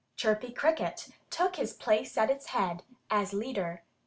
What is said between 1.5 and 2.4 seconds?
his place at